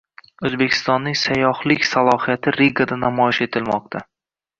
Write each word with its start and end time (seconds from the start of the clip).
O‘zbekiston 0.47 1.03
sayyohlik 1.23 1.85
salohiyati 1.89 2.53
Rigada 2.57 2.99
namoyish 3.03 3.45
etilmoqda 3.47 4.03